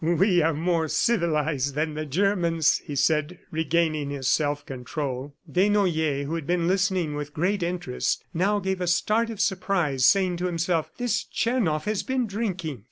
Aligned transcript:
"We 0.03 0.41
are 0.41 0.55
more 0.55 0.87
civilized 0.87 1.75
than 1.75 1.93
the 1.93 2.07
Germans," 2.07 2.79
he 2.83 2.95
said, 2.95 3.37
regaining 3.51 4.09
his 4.09 4.27
self 4.27 4.65
control. 4.65 5.35
Desnoyers, 5.47 6.25
who 6.25 6.33
had 6.33 6.47
been 6.47 6.67
listening 6.67 7.13
with 7.13 7.35
great 7.35 7.61
interest, 7.61 8.23
now 8.33 8.57
gave 8.57 8.81
a 8.81 8.87
start 8.87 9.29
of 9.29 9.39
surprise, 9.39 10.03
saying 10.03 10.37
to 10.37 10.47
himself, 10.47 10.89
"This 10.97 11.23
Tchernoff 11.25 11.85
has 11.85 12.01
been 12.01 12.25
drinking." 12.25 12.79